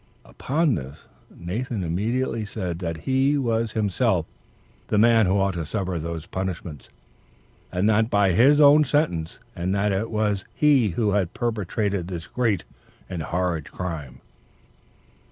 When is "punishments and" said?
6.25-7.87